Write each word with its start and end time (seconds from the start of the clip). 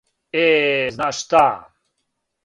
Е, 0.43 0.45
знаш 0.95 1.19
шта? 1.25 1.43